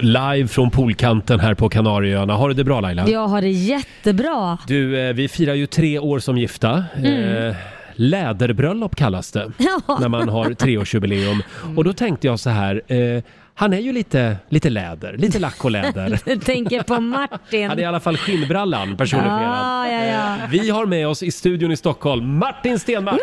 Live 0.00 0.48
från 0.48 0.70
poolkanten 0.70 1.40
här 1.40 1.54
på 1.54 1.68
Kanarieöarna. 1.68 2.34
Har 2.34 2.48
du 2.48 2.54
det 2.54 2.64
bra 2.64 2.80
Laila? 2.80 3.08
Jag 3.08 3.28
har 3.28 3.42
det 3.42 3.50
jättebra. 3.50 4.58
Du, 4.66 5.00
eh, 5.08 5.12
vi 5.14 5.28
firar 5.28 5.54
ju 5.54 5.66
tre 5.66 5.98
år 5.98 6.18
som 6.18 6.38
gifta. 6.38 6.84
Mm. 6.96 7.48
Eh, 7.48 7.56
läderbröllop 7.94 8.96
kallas 8.96 9.32
det. 9.32 9.52
Ja. 9.58 9.98
När 10.00 10.08
man 10.08 10.28
har 10.28 10.54
treårsjubileum. 10.54 11.42
Och 11.76 11.84
då 11.84 11.92
tänkte 11.92 12.26
jag 12.26 12.40
så 12.40 12.50
här. 12.50 12.82
Eh, 12.86 13.22
han 13.54 13.72
är 13.72 13.78
ju 13.78 13.92
lite, 13.92 14.36
lite 14.48 14.70
läder, 14.70 15.16
lite 15.16 15.38
lack 15.38 15.64
och 15.64 15.70
läder. 15.70 16.20
Du 16.24 16.36
tänker 16.36 16.82
på 16.82 17.00
Martin. 17.00 17.68
Han 17.68 17.78
är 17.78 17.82
i 17.82 17.84
alla 17.84 18.00
fall 18.00 18.16
skinnbrallan 18.16 18.96
personifierad. 18.96 19.42
Ja, 19.42 19.88
ja, 19.92 20.04
ja. 20.04 20.36
Vi 20.50 20.70
har 20.70 20.86
med 20.86 21.08
oss 21.08 21.22
i 21.22 21.30
studion 21.30 21.72
i 21.72 21.76
Stockholm 21.76 22.38
Martin 22.38 22.78
Stenmark. 22.78 23.20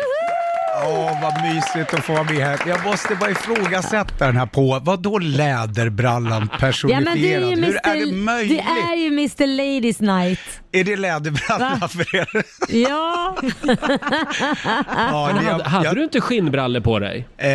Åh, 0.82 1.22
vad 1.22 1.42
mysigt 1.42 1.94
att 1.94 2.04
få 2.04 2.12
vara 2.12 2.22
med 2.24 2.46
här. 2.46 2.60
Jag 2.66 2.84
måste 2.84 3.14
bara 3.14 3.30
ifrågasätta 3.30 4.26
den 4.26 4.36
här 4.36 4.46
på. 4.46 4.80
Vad 4.82 5.02
då 5.02 5.18
läderbrallan 5.18 6.48
Ja 6.52 6.58
personifierad? 6.58 7.04
men 7.04 7.14
det 7.22 7.34
är 7.34 7.40
Hur 7.40 7.52
Mr. 7.52 7.80
är 7.84 8.06
det 8.06 8.12
möjligt? 8.12 8.58
Det 8.58 8.92
är 8.92 8.96
ju 8.96 9.06
Mr 9.06 9.46
Ladies 9.46 10.00
Night. 10.00 10.38
Är 10.74 10.84
det 10.84 10.96
läderbrallan 10.96 11.78
Va? 11.80 11.88
för 11.88 12.16
er? 12.16 12.28
Ja. 12.68 13.36
Ja, 14.96 15.30
det- 15.32 15.46
Hade, 15.50 15.64
hade 15.64 15.84
jag- 15.84 15.94
du 15.96 16.04
inte 16.04 16.20
skinnbrallor 16.20 16.80
på 16.80 16.98
dig? 16.98 17.28
Eh, 17.38 17.48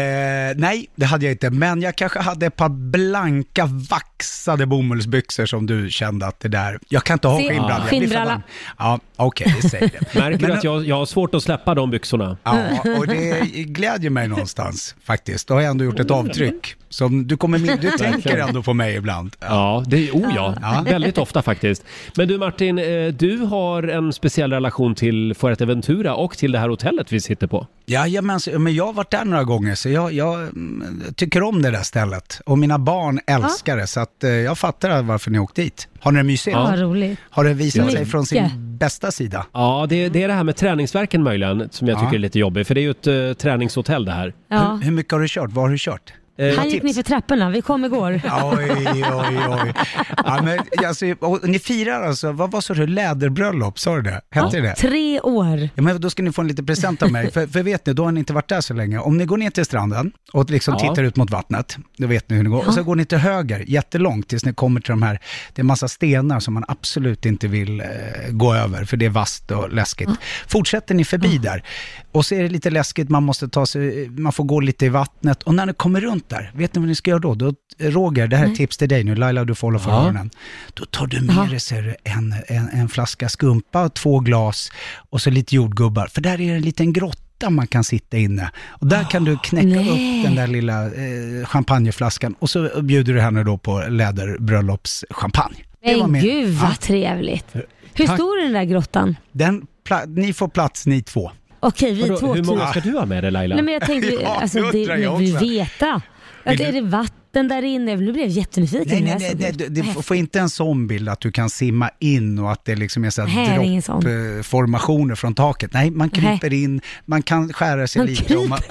nej, 0.56 0.88
det 0.96 1.06
hade 1.06 1.26
jag 1.26 1.32
inte. 1.34 1.50
Men 1.50 1.82
jag 1.82 1.96
kanske 1.96 2.20
hade 2.20 2.46
ett 2.46 2.56
par 2.56 2.70
blanka 2.70 3.66
vaxade 3.66 4.66
bomullsbyxor 4.66 5.46
som 5.46 5.66
du 5.66 5.90
kände 5.90 6.26
att 6.28 6.40
det 6.40 6.48
där... 6.48 6.80
Jag 6.90 7.04
kan 7.04 7.14
inte 7.16 7.28
ha 7.28 7.38
skinnbrallor. 7.38 7.72
jag 7.72 7.90
skinnbralla. 7.90 8.42
Ja, 8.78 9.00
okej, 9.16 9.56
det 9.62 9.70
säger 9.70 9.88
det. 10.00 10.14
Märker 10.20 10.38
du 10.40 10.48
Men- 10.48 10.58
att 10.58 10.64
jag, 10.64 10.86
jag 10.86 10.96
har 10.96 11.06
svårt 11.06 11.36
att 11.36 11.44
släppa 11.44 11.76
de 11.76 11.90
byxorna? 11.92 12.38
Ja, 12.44 12.58
och 12.98 13.08
det 13.08 13.40
glädjer 13.54 14.10
mig 14.10 14.28
någonstans 14.28 14.96
faktiskt. 15.04 15.48
Då 15.48 15.54
har 15.54 15.62
jag 15.62 15.72
ändå 15.72 15.84
gjort 15.86 16.00
ett 16.00 16.12
avtryck. 16.12 16.76
Som 16.92 17.28
du, 17.28 17.38
kommer, 17.38 17.58
min- 17.60 17.78
du 17.82 17.92
tänker 17.92 18.38
ändå 18.38 18.64
på 18.64 18.74
mig 18.74 18.96
ibland. 18.96 19.36
Ja, 19.40 19.84
det 19.88 20.10
är, 20.10 20.12
oh 20.12 20.32
ja, 20.36 20.56
Ja. 20.62 20.82
väldigt 20.86 21.18
ofta 21.18 21.42
faktiskt. 21.42 21.84
Men 22.16 22.28
du 22.28 22.38
Martin, 22.38 22.80
eh, 22.80 23.09
du 23.12 23.38
har 23.38 23.84
en 23.84 24.14
speciell 24.14 24.54
relation 24.54 24.96
till 24.96 25.34
Fuerteventura 25.36 26.16
och 26.16 26.38
till 26.38 26.52
det 26.52 26.60
här 26.60 26.70
hotellet 26.70 27.12
vi 27.14 27.22
sitter 27.22 27.48
på. 27.48 27.68
Jajamensan, 27.86 28.64
men 28.64 28.76
jag 28.76 28.86
har 28.86 28.94
varit 28.94 29.12
där 29.12 29.26
några 29.26 29.44
gånger 29.44 29.76
så 29.76 29.90
jag, 29.90 30.14
jag 30.14 30.42
mm, 30.42 31.04
tycker 31.16 31.44
om 31.44 31.62
det 31.62 31.72
där 31.72 31.82
stället. 31.84 32.42
Och 32.46 32.58
mina 32.58 32.80
barn 32.80 33.20
älskar 33.28 33.78
det 33.78 33.88
så 33.88 34.00
att 34.00 34.24
eh, 34.24 34.30
jag 34.30 34.58
fattar 34.58 35.02
varför 35.04 35.32
ni 35.32 35.40
åkt 35.40 35.56
dit. 35.56 35.88
Har 36.00 36.12
ni 36.12 36.18
det 36.20 36.24
mysigt? 36.24 36.56
Ja, 36.58 36.64
vad 36.64 36.80
roligt. 36.80 37.20
Har 37.30 37.44
det 37.44 37.54
visat 37.54 37.86
sig 37.86 37.94
Mycket. 37.94 38.12
från 38.12 38.26
sin 38.26 38.78
bästa 38.78 39.12
sida? 39.12 39.46
Ja, 39.54 39.86
det, 39.90 40.10
det 40.10 40.24
är 40.24 40.28
det 40.28 40.34
här 40.34 40.44
med 40.44 40.56
träningsverken 40.56 41.24
möjligen 41.24 41.70
som 41.72 41.88
jag 41.88 41.98
Ja. 41.98 42.02
tycker 42.02 42.16
är 42.16 42.20
lite 42.20 42.40
jobbigt, 42.40 42.68
för 42.68 42.76
det 42.76 42.82
är 42.82 42.84
ju 42.84 42.92
ett 42.92 43.08
uh, 43.08 43.34
träningshotell 43.34 44.06
det 44.06 44.12
här. 44.12 44.34
Ja. 44.50 44.74
Hur, 44.74 44.86
hur 44.86 44.92
mycket 44.92 45.12
har 45.14 45.20
du 45.20 45.28
kört? 45.28 45.50
Vad 45.52 45.64
har 45.66 45.70
du 45.72 45.78
kört? 45.80 46.14
Eh, 46.40 46.56
Han 46.58 46.70
gick 46.70 46.84
ner 46.84 46.94
för 46.94 47.04
trapporna, 47.04 47.50
vi 47.50 47.62
kom 47.62 47.86
igår. 47.86 48.22
Oj, 48.44 48.72
oj, 49.14 49.38
oj. 49.50 49.74
Ja, 50.18 50.42
men, 50.44 50.60
alltså, 50.88 51.06
och 51.20 51.50
ni 51.50 51.60
firar 51.60 52.02
alltså, 52.08 52.32
vad 52.32 52.52
var 52.52 52.62
så 52.62 52.74
det, 52.74 52.88
läderbröllop, 52.88 53.80
sa 53.80 53.96
du 53.96 54.02
det? 54.02 54.22
Hette 54.32 54.58
det 54.58 54.62
det? 54.62 54.76
Tre 54.76 55.20
år. 55.22 55.70
Ja, 55.76 55.82
men 55.82 56.02
då 56.02 56.10
ska 56.10 56.24
ni 56.24 56.32
få 56.32 56.42
en 56.42 56.48
liten 56.48 56.66
present 56.66 57.04
av 57.04 57.12
mig, 57.12 57.32
för, 57.32 57.48
för 57.48 57.64
vet 57.64 57.86
ni, 57.86 57.94
då 57.94 58.04
har 58.06 58.12
ni 58.12 58.20
inte 58.20 58.34
varit 58.34 58.48
där 58.50 58.62
så 58.62 58.74
länge. 58.74 59.00
Om 59.00 59.18
ni 59.18 59.26
går 59.26 59.38
ner 59.38 59.50
till 59.50 59.66
stranden 59.66 60.12
och 60.34 60.50
liksom 60.50 60.76
Ja. 60.80 60.90
tittar 60.90 61.04
ut 61.04 61.16
mot 61.16 61.30
vattnet, 61.32 61.78
då 61.98 62.08
vet 62.08 62.30
ni 62.30 62.36
hur 62.36 62.44
det 62.44 62.50
går. 62.50 62.68
Och 62.68 62.74
så 62.74 62.84
går 62.84 62.96
ni 62.96 63.06
till 63.06 63.18
höger, 63.18 63.64
jättelångt, 63.68 64.28
tills 64.28 64.46
ni 64.46 64.54
kommer 64.54 64.82
till 64.82 64.90
de 64.92 65.02
här, 65.02 65.20
det 65.54 65.62
är 65.62 65.64
massa 65.64 65.88
stenar 65.88 66.40
som 66.40 66.54
man 66.54 66.66
absolut 66.68 67.26
inte 67.26 67.48
vill 67.48 67.80
eh, 67.82 67.86
gå 68.30 68.54
över, 68.54 68.86
för 68.86 68.98
det 68.98 69.06
är 69.06 69.10
vasst 69.10 69.52
och 69.52 69.74
läskigt. 69.74 70.10
Fortsätter 70.48 70.96
ni 70.96 71.06
förbi 71.06 71.38
där, 71.38 71.64
och 72.12 72.26
så 72.26 72.36
är 72.36 72.44
det 72.44 72.50
lite 72.50 72.70
läskigt, 72.70 73.10
man 73.10 73.24
måste 73.24 73.48
ta 73.48 73.66
sig, 73.66 74.10
man 74.10 74.32
får 74.32 74.44
gå 74.44 74.60
lite 74.60 74.86
i 74.86 74.90
vattnet, 74.90 75.44
och 75.44 75.56
när 75.56 75.66
ni 75.66 75.74
kommer 75.74 76.02
runt 76.02 76.29
där, 76.30 76.52
vet 76.54 76.76
ni 76.76 76.80
vad 76.80 76.88
ni 76.88 76.96
ska 76.96 77.10
göra 77.12 77.20
då? 77.20 77.36
då 77.36 77.54
Roger, 77.80 78.28
det 78.28 78.38
här 78.38 78.46
är 78.52 78.56
tips 78.56 78.78
till 78.78 78.90
dig 78.90 79.04
nu, 79.04 79.16
Laila 79.16 79.46
du 79.46 79.56
får 79.56 79.68
hålla 79.68 79.80
för 79.80 79.92
Ja. 79.92 80.04
öronen. 80.04 80.30
Då 80.74 80.86
tar 80.86 81.08
du 81.08 81.22
med 81.22 81.50
dig 81.50 81.60
ser 81.60 81.98
en, 82.04 82.36
en, 82.48 82.70
en 82.70 82.90
flaska 82.90 83.30
skumpa, 83.30 83.90
två 83.90 84.20
glas 84.20 84.72
och 85.10 85.22
så 85.22 85.30
lite 85.30 85.56
jordgubbar. 85.56 86.08
För 86.08 86.22
där 86.22 86.42
är 86.42 86.56
en 86.56 86.62
liten 86.62 86.94
grotta 86.94 87.50
man 87.50 87.68
kan 87.68 87.84
sitta 87.84 88.18
inne. 88.18 88.52
Och 88.68 88.88
där 88.88 89.04
kan 89.04 89.24
du 89.24 89.38
knäcka 89.44 89.68
nej. 89.68 89.90
upp 90.20 90.26
den 90.26 90.36
där 90.36 90.48
lilla 90.48 90.86
eh, 90.86 91.46
champagneflaskan 91.46 92.36
och 92.40 92.50
så 92.50 92.82
bjuder 92.82 93.14
du 93.14 93.22
henne 93.22 93.44
då 93.44 93.58
på 93.58 93.84
läderbröllopschampagne. 93.90 95.58
Det 95.84 95.96
var 95.96 96.02
Men 96.02 96.12
min- 96.12 96.22
gud 96.22 96.54
Ja, 96.54 96.60
vad 96.68 96.80
trevligt. 96.80 97.46
Hur 97.94 98.06
Tack. 98.08 98.16
stor 98.18 98.38
är 98.40 98.44
den 98.44 98.54
där 98.54 98.64
grottan? 98.64 99.16
den 99.32 99.68
pla- 99.90 100.06
ni 100.20 100.34
får 100.34 100.48
plats 100.48 100.86
ni 100.86 101.02
två. 101.02 101.32
Okej, 101.60 101.94
vi 101.94 102.02
vadå, 102.02 102.18
två 102.20 102.34
hur 102.34 102.44
många 102.44 102.68
ska 102.68 102.80
du 102.80 102.92
ha 102.98 103.06
med 103.06 103.24
dig 103.24 103.32
Laila? 103.32 103.56
Nej 103.56 103.64
men 103.64 103.74
jag 103.74 103.84
tänkte, 103.86 104.10
Ja, 104.24 104.40
alltså, 104.42 104.72
det 104.72 104.78
jag 104.84 105.14
också. 105.14 105.46
veta. 105.46 106.02
Att, 106.44 106.54
Vill 106.54 106.62
är 106.62 106.72
du- 106.72 106.82
det 106.82 106.88
vatten 106.88 107.48
där 107.48 107.62
inne? 107.64 107.96
Nu 107.96 108.12
blev 108.12 108.18
jag 108.26 108.28
jättenyfiken. 108.28 108.88
Nej, 108.88 109.02
nej, 109.02 109.36
nej, 109.40 109.54
så 109.54 109.60
nej, 109.60 109.70
det- 109.70 110.04
får 110.04 110.18
inte 110.18 110.40
en 110.40 110.50
sån 110.50 110.88
bild 110.88 111.10
att 111.10 111.20
du 111.22 111.32
kan 111.32 111.50
simma 111.50 111.90
in 112.00 112.40
och 112.40 112.52
att 112.52 112.66
det 112.66 112.76
liksom 112.76 113.06
är 113.06 113.10
så 113.10 113.24
Nej, 113.24 113.32
här 113.32 113.58
det 113.58 113.64
är 113.64 113.68
ingen 113.68 113.82
sån. 113.82 114.02
droppformationer 114.02 115.16
från 115.16 115.36
taket. 115.36 115.74
Nej, 115.74 115.92
man 115.92 116.10
kryper 116.10 116.54
in, 116.54 116.82
man 117.06 117.22
kan 117.24 117.54
skära 117.54 117.88
sig 117.88 118.00
Man 118.00 118.08
lite. 118.08 118.38
om 118.38 118.50
Man... 118.50 118.60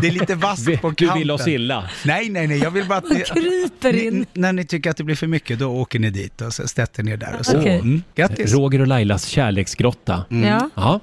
det 0.00 0.06
är 0.06 0.10
lite 0.12 0.34
vasst 0.34 0.66
på 0.80 0.88
du 0.90 0.94
kanten. 0.94 1.18
vill 1.18 1.30
oss 1.30 1.48
illa. 1.48 1.88
Nej, 2.04 2.28
nej, 2.28 2.46
nej, 2.46 2.58
jag 2.58 2.70
vill 2.70 2.86
bara 2.88 2.98
att 2.98 3.10
ni, 3.10 3.20
kryper 3.20 3.96
in. 4.06 4.18
ni, 4.18 4.26
när 4.40 4.52
ni 4.52 4.64
tycker 4.64 4.90
att 4.90 4.96
det 4.96 5.04
blir 5.04 5.16
för 5.16 5.26
mycket, 5.26 5.58
då 5.58 5.66
åker 5.70 5.98
ni 5.98 6.10
dit 6.10 6.40
och 6.40 6.54
sätter 6.54 7.02
ni 7.02 7.10
er 7.10 7.16
där. 7.16 7.36
Och 7.40 7.46
så. 7.46 7.58
Okej. 7.60 7.78
Mm, 7.78 8.02
grattis! 8.14 8.52
Roger 8.52 8.80
och 8.80 8.86
Lailas 8.86 9.26
kärleksgrotta. 9.26 10.24
Ja. 10.28 10.70
Ja. 10.74 11.00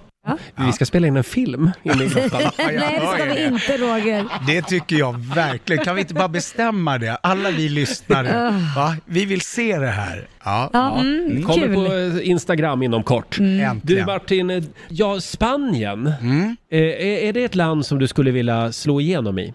Ja. 0.56 0.64
Vi 0.66 0.72
ska 0.74 0.86
spela 0.86 1.08
in 1.08 1.18
en 1.18 1.24
film 1.24 1.72
inne 1.84 2.04
i 2.04 2.08
grottan. 2.08 2.42
Nej, 2.58 3.00
det 3.02 3.08
ska 3.16 3.34
vi 3.34 3.46
inte 3.46 3.78
Roger. 3.78 4.26
Det 4.48 4.62
tycker 4.62 4.96
jag 4.96 5.20
verkligen. 5.36 5.86
Kan 5.86 5.96
vi 5.96 6.02
inte 6.02 6.14
bara 6.14 6.28
bestämma 6.28 6.98
det? 6.98 7.16
Alla 7.24 7.52
vi 7.52 7.70
lyssnare. 7.70 8.52
Va? 8.76 8.96
Vi 9.06 9.26
vill 9.26 9.42
se 9.42 9.78
det 9.80 9.88
här. 9.88 10.28
Ja, 10.44 10.70
Ja, 10.74 11.00
mm, 11.00 11.44
Kommer 11.44 11.66
kul. 11.68 11.76
på 11.76 11.94
eh, 12.20 12.30
Instagram 12.30 12.84
inom 12.84 13.04
kort. 13.04 13.38
Du 13.38 13.62
äntligen. 13.62 14.06
Martin, 14.06 14.50
eh, 14.50 14.64
ja 14.90 15.20
Spanien, 15.22 16.14
Mm. 16.22 16.58
eh, 16.72 16.80
är, 16.80 16.96
är 17.28 17.34
det 17.34 17.44
ett 17.44 17.56
land 17.56 17.86
som 17.86 18.00
du 18.00 18.08
skulle 18.08 18.32
vilja 18.32 18.72
slå 18.72 19.02
igenom 19.02 19.40
i? 19.40 19.54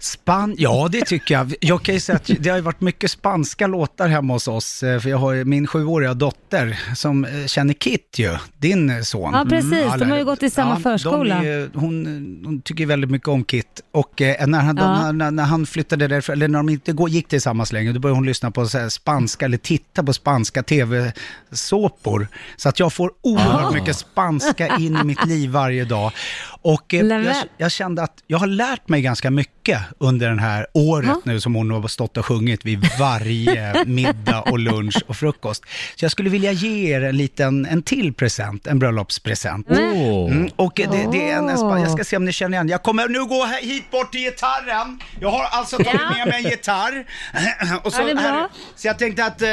Span 0.00 0.54
ja, 0.58 0.88
det 0.92 1.04
tycker 1.06 1.34
jag. 1.34 1.54
Jag 1.60 1.82
kan 1.82 1.94
ju 1.94 2.00
säga 2.00 2.16
att 2.16 2.30
det 2.40 2.50
har 2.50 2.60
varit 2.60 2.80
mycket 2.80 3.10
spanska 3.10 3.66
låtar 3.66 4.08
hemma 4.08 4.32
hos 4.32 4.48
oss. 4.48 4.82
eh, 4.82 5.00
För 5.00 5.10
jag 5.10 5.18
har 5.18 5.44
min 5.44 5.66
sjuåriga 5.66 6.14
dotter 6.14 6.78
som 6.94 7.24
eh, 7.24 7.46
känner 7.46 7.74
Kit 7.74 8.14
ju, 8.18 8.36
din 8.58 9.04
son. 9.04 9.34
Ja, 9.34 9.46
precis. 9.48 9.70
De 9.70 9.84
alla- 9.88 10.06
har 10.06 10.18
ju 10.18 10.24
gått 10.24 10.42
i 10.42 10.50
samma 10.50 10.74
de 10.74 10.82
förskola. 10.82 11.34
är 11.44 11.70
hon, 11.74 12.06
hon 12.44 12.60
tycker 12.60 12.86
väldigt 12.86 13.10
mycket 13.10 13.28
om 13.28 13.44
Kit. 13.44 13.80
Och 13.92 14.22
eh, 14.22 14.46
när, 14.46 14.60
han, 14.60 14.76
Ja. 14.76 15.02
när, 15.02 15.12
när, 15.12 15.30
när 15.30 15.44
han 15.44 15.66
flyttade 15.66 16.08
därifrån, 16.08 16.32
eller 16.32 16.48
när 16.48 16.58
de 16.58 16.68
inte 16.68 16.94
gick 17.08 17.28
tillsammans 17.28 17.72
längre, 17.72 17.92
då 17.92 18.00
började 18.00 18.16
hon 18.16 18.26
lyssna 18.26 18.50
på 18.50 18.60
här 18.64 18.88
spanska, 18.88 19.44
eller 19.44 19.58
titta 19.58 20.02
på 20.02 20.12
spanska 20.12 20.62
tv-såpor. 20.62 22.28
Så 22.56 22.68
att 22.68 22.80
jag 22.80 22.92
får 22.92 23.12
oerhört 23.22 23.64
Ah. 23.64 23.70
mycket 23.74 23.96
spanska 23.96 24.76
in 24.76 24.96
i 24.96 25.04
mitt 25.04 25.26
liv 25.26 25.50
varje 25.50 25.84
dag. 25.84 26.12
Och 26.62 26.94
eh, 26.94 27.06
jag, 27.06 27.36
jag 27.56 27.72
kände 27.72 28.02
att 28.02 28.22
jag 28.26 28.38
har 28.38 28.46
lärt 28.46 28.88
mig 28.88 29.02
ganska 29.02 29.30
mycket 29.30 29.80
under 29.98 30.28
den 30.28 30.38
här 30.38 30.66
året 30.72 31.08
Ja. 31.08 31.20
nu 31.24 31.40
som 31.40 31.54
hon 31.54 31.70
har 31.70 31.88
stått 31.88 32.16
och 32.16 32.26
sjungit 32.26 32.64
vid 32.64 32.86
varje 32.98 33.84
middag 33.86 34.40
och 34.40 34.58
lunch 34.58 35.02
och 35.06 35.16
frukost. 35.16 35.64
Så 35.96 36.04
jag 36.04 36.12
skulle 36.12 36.30
vilja 36.30 36.52
ge 36.52 36.94
er 36.96 37.00
en 37.04 37.16
liten, 37.16 37.66
en 37.66 37.82
till 37.82 38.12
present, 38.14 38.66
en 38.66 38.78
bröllopspresent. 38.78 39.66
Åh. 39.70 40.30
Mm, 40.32 40.48
och 40.56 40.72
det, 40.76 40.86
det 41.12 41.30
är 41.30 41.36
en, 41.38 41.48
en 41.48 41.80
jag 41.82 41.90
ska 41.90 42.04
se 42.04 42.16
om 42.16 42.24
ni 42.24 42.32
känner 42.32 42.56
igen. 42.56 42.68
Jag 42.68 42.82
kommer 42.82 43.08
nu 43.08 43.24
gå 43.24 43.44
hit 43.62 43.90
bort 43.90 44.12
till 44.12 44.20
gitarren. 44.20 45.00
Jag 45.20 45.30
har 45.30 45.44
alltså 45.44 45.76
tagit 45.76 46.00
Ja. 46.00 46.10
med 46.16 46.26
mig 46.28 46.44
en 46.44 46.50
gitarr. 46.50 47.04
och 47.82 47.92
så, 47.92 48.02
här, 48.02 48.48
så 48.76 48.86
jag 48.86 48.98
tänkte 48.98 49.24
att, 49.24 49.42
eh, 49.42 49.48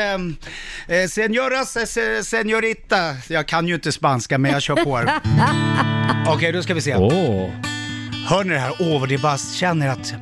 eh, 0.98 1.08
senoras, 1.10 1.76
eh, 1.78 1.86
se- 1.86 2.24
senorita, 2.24 2.96
jag 3.30 3.48
kan 3.48 3.68
ju 3.68 3.76
inte 3.76 3.92
spanska 3.92 4.38
men 4.38 4.52
jag 4.52 4.62
kör 4.62 4.76
på 4.84 4.98
här. 4.98 5.10
Okej, 6.28 6.52
då 6.52 6.64
ska 6.64 6.74
vi 6.74 6.82
se. 6.82 6.96
Åh. 6.96 7.50
Hör 8.26 8.44
ni 8.44 8.54
det 8.54 8.60
här? 8.60 8.74
Åh, 8.80 9.00
vad 9.00 9.10
det 9.10 9.18
bara 9.18 9.38
känner 9.38 9.90
att 9.90 10.14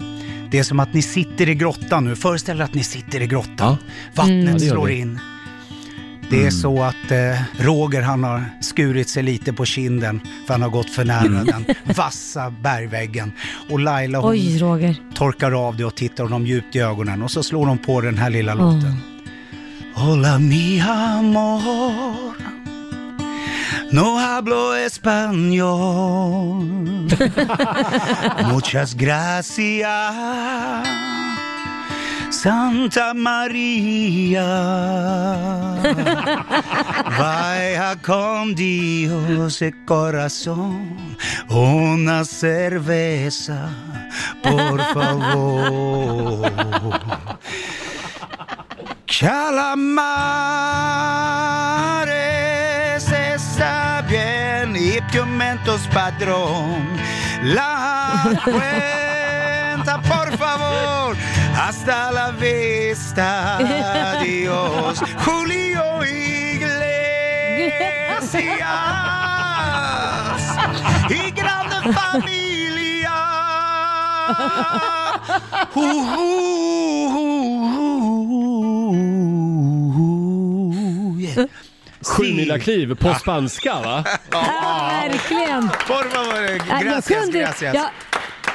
det 0.51 0.59
är 0.59 0.63
som 0.63 0.79
att 0.79 0.93
ni 0.93 1.01
sitter 1.01 1.49
i 1.49 1.55
grottan 1.55 2.05
nu. 2.05 2.15
Föreställ 2.15 2.59
er 2.59 2.63
att 2.63 2.73
ni 2.73 2.83
sitter 2.83 3.21
i 3.21 3.27
grottan. 3.27 3.55
Ja. 3.59 3.77
Vattnet 4.15 4.61
gör 4.61 4.71
slår 4.71 4.91
in. 4.91 5.19
Det 6.29 6.45
är 6.45 6.49
så 6.51 6.81
att 6.83 7.11
eh, 7.11 7.65
Roger 7.65 8.01
han 8.01 8.23
har 8.23 8.43
skurit 8.61 9.09
sig 9.09 9.23
lite 9.23 9.53
på 9.53 9.65
kinden 9.65 10.19
för 10.47 10.53
han 10.53 10.61
har 10.61 10.69
gått 10.69 10.89
för 10.89 11.05
nära 11.05 11.43
den 11.43 11.65
vassa 11.95 12.51
bergväggen. 12.51 13.31
Och 13.69 13.79
Laila 13.79 14.19
hon 14.19 14.31
Oj, 14.31 14.57
Roger. 14.57 14.95
torkar 15.15 15.67
av 15.67 15.77
det 15.77 15.85
och 15.85 15.95
tittar 15.95 16.23
honom 16.23 16.47
djupt 16.47 16.75
i 16.75 16.79
ögonen 16.79 17.21
och 17.23 17.31
så 17.31 17.43
slår 17.43 17.65
hon 17.65 17.77
på 17.77 18.01
den 18.01 18.17
här 18.17 18.29
lilla 18.29 18.53
låten. 18.53 18.97
Hola 19.95 20.39
mi 20.39 20.81
amor 20.81 22.33
No 23.93 24.19
hablo 24.19 24.75
español. 24.75 25.67
Muchas 28.47 28.95
gracias 28.95 29.87
Santa 32.31 33.13
Maria 33.13 34.45
Vaya 37.19 37.95
con 38.01 38.55
Dios 38.55 39.61
el 39.61 39.85
corazón 39.85 41.15
Una 41.49 42.25
cerveza 42.25 43.69
Por 44.41 44.81
favor. 44.91 46.51
Calamares 49.19 50.63
está 52.03 52.22
pimientos 55.11 55.87
padrón. 55.93 56.87
La 57.41 58.23
cuenta, 58.43 60.01
por 60.01 60.37
favor. 60.37 61.15
Hasta 61.55 62.11
la 62.11 62.31
vista, 62.31 63.57
adiós. 64.17 65.01
Julio 65.25 66.03
Iglesias 66.05 66.83
y 71.09 71.31
grande 71.31 71.93
familia. 71.93 73.13
Uh, 75.75 75.79
uh, 75.79 75.93
uh, 77.15 77.43
uh, 79.95 81.17
yeah. 81.17 81.47
Sju 82.05 82.23
Sí. 82.23 82.33
mila 82.33 82.59
kliv 82.59 82.95
på 82.95 83.13
spanska 83.13 83.73
va? 83.73 84.03
Ja, 84.31 84.91
verkligen. 85.09 85.69
Por 85.69 86.09
favor, 86.09 86.41
Ja, 86.43 86.51
jag, 86.69 86.81
gracias, 86.81 87.21
kunde, 87.23 87.39
gracias. 87.39 87.75
jag, 87.75 87.85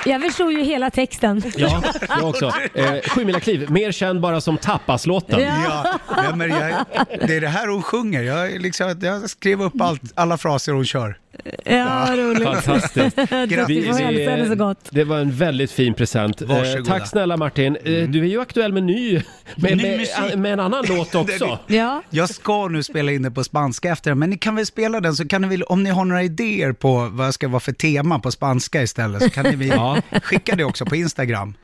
jag 0.06 0.22
förstod 0.22 0.52
ju 0.52 0.62
hela 0.64 0.90
texten. 0.90 1.42
Ja, 1.56 1.82
jag 2.08 2.24
också. 2.24 2.52
Eh, 2.74 2.94
Sju 3.10 3.24
mila 3.24 3.40
kliv, 3.40 3.70
mer 3.70 3.92
känd 3.92 4.20
bara 4.20 4.40
som 4.40 4.56
tapaslåten. 4.58 5.40
Ja, 5.40 5.98
ja, 6.16 6.34
men 6.36 6.50
jag, 6.50 6.84
det 7.28 7.36
är 7.36 7.40
det 7.40 7.48
här 7.48 7.66
hon 7.68 7.82
sjunger. 7.82 8.22
Jag, 8.22 8.60
liksom, 8.62 8.98
jag 9.02 9.30
skrev 9.30 9.62
upp 9.62 9.80
allt, 9.80 10.02
alla 10.14 10.38
fraser 10.38 10.72
hon 10.72 10.84
kör. 10.84 11.18
Ja, 11.64 12.08
roligt. 12.16 12.42
Fantastiskt. 12.42 13.16
Henne 13.30 14.46
så 14.48 14.54
gott. 14.54 14.78
det 14.90 15.04
var 15.04 15.18
en 15.18 15.30
väldigt 15.32 15.70
fin 15.72 15.94
present. 15.94 16.42
Eh, 16.42 16.48
Varsågoda. 16.48 16.84
tack 16.98 17.08
snälla 17.08 17.36
Martin. 17.36 17.76
Eh, 17.76 17.92
du 18.08 18.20
är 18.20 18.24
ju 18.28 18.40
aktuell 18.40 18.72
med 18.72 18.82
ny, 18.82 19.22
med, 19.56 19.76
Ny 19.76 19.82
med, 19.82 19.98
musik. 19.98 20.36
med 20.36 20.52
en 20.52 20.60
annan 20.60 20.84
låt 20.88 21.14
också. 21.14 21.58
Ja. 21.66 22.02
Jag 22.10 22.28
ska 22.28 22.68
nu 22.68 22.82
spela 22.82 23.12
in 23.12 23.22
det 23.22 23.30
på 23.30 23.44
spanska 23.44 23.92
efter 23.92 24.14
men 24.14 24.30
ni 24.30 24.38
kan 24.38 24.56
väl 24.56 24.66
spela 24.66 25.00
den 25.00 25.14
så 25.14 25.28
kan 25.28 25.42
ni 25.42 25.48
väl, 25.48 25.62
om 25.62 25.82
ni 25.82 25.90
har 25.90 26.04
några 26.04 26.22
idéer 26.22 26.72
på 26.72 27.08
vad 27.12 27.26
jag 27.26 27.34
ska 27.34 27.48
vara 27.48 27.60
för 27.60 27.72
tema 27.72 28.18
på 28.18 28.30
spanska 28.30 28.82
istället 28.82 29.22
så 29.22 29.30
kan 29.30 29.44
ni 29.44 29.56
väl 29.56 29.68
Ja. 29.78 29.98
skicka 30.22 30.56
det 30.56 30.64
också 30.64 30.86
på 30.86 30.96
Instagram. 30.96 31.54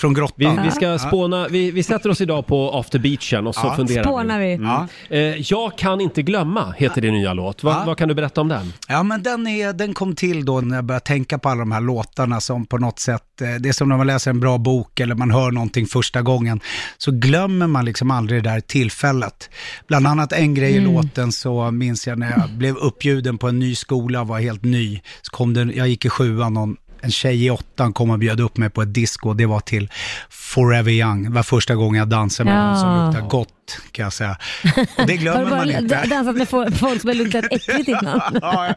Från 0.00 0.14
Vi, 0.14 0.20
grottan. 0.20 0.62
vi 0.64 0.70
ska 0.70 0.98
spåna, 0.98 1.48
vi, 1.48 1.70
vi 1.70 1.82
sätter 1.82 2.10
oss 2.10 2.20
idag 2.20 2.46
på 2.46 2.70
after 2.78 2.98
beachen 2.98 3.46
och 3.46 3.54
så 3.54 3.60
Ja. 3.66 3.76
funderar 3.76 4.02
Spånar 4.04 4.40
vi. 4.40 4.54
Ja. 4.62 4.86
Eh, 5.10 5.20
jag 5.52 5.78
kan 5.78 6.00
inte 6.00 6.22
glömma 6.22 6.74
heter 6.78 7.00
din 7.00 7.14
nya 7.14 7.32
låt. 7.34 7.62
Vad, 7.62 7.74
Ja. 7.74 7.82
vad 7.86 7.96
kan 7.98 8.08
du 8.08 8.14
berätta 8.14 8.40
om 8.40 8.48
den? 8.48 8.72
Ja, 8.88 9.02
men 9.02 9.22
den, 9.22 9.46
är, 9.46 9.72
den 9.72 9.94
kom 9.94 10.14
till 10.14 10.44
då 10.44 10.60
när 10.60 10.76
jag 10.76 10.84
började 10.84 11.04
tänka 11.06 11.38
på 11.38 11.48
alla 11.48 11.58
de 11.58 11.72
här 11.72 11.80
låtarna 11.80 12.40
som 12.40 12.66
på 12.66 12.78
något 12.78 12.98
sätt, 12.98 13.40
eh, 13.40 13.48
det 13.60 13.68
är 13.68 13.72
som 13.72 13.88
när 13.88 13.96
man 13.96 14.06
läser 14.06 14.30
en 14.30 14.40
bra 14.40 14.58
bok 14.58 15.00
eller 15.00 15.14
man 15.14 15.30
hör 15.30 15.50
någonting 15.50 15.86
första 15.86 16.22
gången, 16.22 16.60
så 16.98 17.10
glömmer 17.12 17.66
man 17.66 17.84
liksom 17.84 18.10
aldrig 18.10 18.42
det 18.44 18.50
där 18.50 18.60
tillfället. 18.60 19.50
Bland 19.88 20.06
annat 20.06 20.32
en 20.32 20.54
grej 20.54 20.72
i 20.76 20.80
låten 20.80 21.32
så 21.32 21.70
minns 21.70 22.06
jag 22.06 22.18
när 22.18 22.30
jag 22.30 22.50
blev 22.50 22.76
uppbjuden 22.76 23.38
på 23.38 23.48
en 23.48 23.58
ny 23.58 23.74
skola 23.74 24.20
och 24.20 24.28
var 24.28 24.40
helt 24.40 24.64
ny, 24.64 25.00
så 25.22 25.30
kom 25.30 25.54
det, 25.54 25.62
jag 25.74 25.88
gick 25.88 26.04
i 26.04 26.08
sjuan, 26.08 26.54
någon, 26.54 26.76
en 27.02 27.10
tjej 27.10 27.44
i 27.46 27.50
åttan 27.50 27.92
kom 27.92 28.10
och 28.10 28.18
bjöd 28.18 28.40
upp 28.40 28.56
mig 28.56 28.70
på 28.70 28.82
ett 28.82 28.94
disco 28.94 29.28
och 29.28 29.36
det 29.36 29.46
var 29.46 29.60
till 29.60 29.90
Forever 30.30 30.92
Young. 30.92 31.24
Det 31.24 31.30
var 31.30 31.42
första 31.42 31.74
gången 31.74 31.98
jag 31.98 32.08
dansade 32.08 32.50
med 32.50 32.64
någon 32.66 32.76
som 32.78 32.88
Ja. 32.88 33.06
luktar 33.06 33.28
gott, 33.28 33.78
kan 33.92 34.02
jag 34.02 34.12
säga. 34.12 34.36
Och 34.98 35.06
det 35.06 35.12
Har 35.12 35.20
glömmer 35.20 35.44
du 35.44 35.50
man 35.56 35.70
inte. 35.70 36.02
d- 36.02 36.08
dansat 36.10 36.36
med 36.36 36.48
fo- 36.48 36.74
folk 36.74 37.00
som 37.00 37.08
har 37.08 37.14
luktat 37.14 37.44
äckligt 37.50 37.88
innan? 37.88 38.20
ja, 38.42 38.74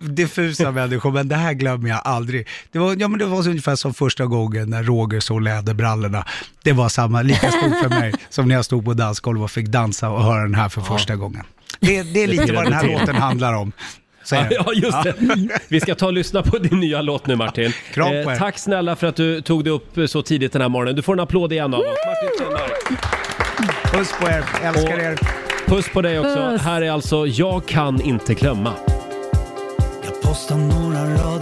diffusa 0.00 0.70
människor, 0.70 1.10
men 1.12 1.28
det 1.28 1.36
här 1.36 1.52
glömmer 1.52 1.88
jag 1.88 2.00
aldrig. 2.04 2.48
Det 2.72 2.78
var, 2.78 2.96
ja, 2.98 3.08
men 3.08 3.18
det 3.18 3.24
var 3.26 3.42
så 3.42 3.48
ungefär 3.50 3.76
som 3.76 3.94
första 3.94 4.26
gången 4.26 4.70
när 4.70 4.82
Roger 4.82 5.20
såg 5.20 5.42
läderbrallorna. 5.42 6.26
Det 6.62 6.72
var 6.72 6.88
samma, 6.88 7.22
lika 7.22 7.50
stort 7.50 7.78
för 7.82 7.88
mig 7.88 8.14
som 8.30 8.48
när 8.48 8.54
jag 8.54 8.64
stod 8.64 8.84
på 8.84 8.94
dansgolv 8.94 9.42
och 9.42 9.50
fick 9.50 9.66
dansa 9.66 10.10
och 10.10 10.24
höra 10.24 10.42
den 10.42 10.54
här 10.54 10.68
för 10.68 10.80
första 10.80 11.16
gången. 11.16 11.44
Det, 11.80 12.02
det 12.02 12.22
är 12.22 12.26
lite 12.26 12.52
vad 12.52 12.64
den 12.64 12.72
här 12.72 12.86
låten 12.86 13.14
handlar 13.16 13.52
om. 13.54 13.72
Ja, 14.30 14.72
just 14.74 15.02
det. 15.02 15.14
Vi 15.68 15.80
ska 15.80 15.94
ta 15.94 16.06
och 16.06 16.12
lyssna 16.12 16.42
på 16.42 16.58
din 16.58 16.80
nya 16.80 17.02
låt 17.02 17.26
nu 17.26 17.36
Martin. 17.36 17.64
Eh, 17.66 17.72
Kram 17.92 18.08
på 18.08 18.14
er. 18.32 18.36
tack 18.38 18.58
snälla 18.58 18.96
för 18.96 19.06
att 19.06 19.16
du 19.16 19.40
tog 19.40 19.64
dig 19.64 19.72
upp 19.72 19.98
så 20.06 20.22
tidigt 20.22 20.52
den 20.52 20.62
här 20.62 20.68
morgonen. 20.68 20.96
Du 20.96 21.02
får 21.02 21.12
en 21.12 21.20
applåd 21.20 21.52
igen 21.52 21.74
av 21.74 21.80
oss. 21.80 21.86
Martin 22.06 22.30
Stenmark. 22.36 23.92
Puss 23.92 24.12
på 24.20 24.26
er, 24.28 24.44
älskar 24.62 24.94
Och- 24.94 25.00
er. 25.00 25.18
Puss 25.66 25.88
på 25.92 26.02
dig 26.02 26.18
också. 26.18 26.34
Puss. 26.36 26.62
Här 26.62 26.82
är 26.82 26.90
alltså 26.90 27.26
Jag 27.26 27.66
kan 27.66 28.00
inte 28.02 28.34
glömma. 28.34 28.72
Jag 30.04 30.22
postar 30.22 30.56
några 30.56 31.00
rader 31.04 31.34